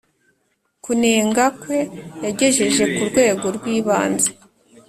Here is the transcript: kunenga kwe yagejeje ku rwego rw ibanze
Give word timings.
kunenga 0.83 1.45
kwe 1.61 1.77
yagejeje 2.23 2.83
ku 2.93 3.01
rwego 3.09 3.45
rw 3.55 3.63
ibanze 3.77 4.29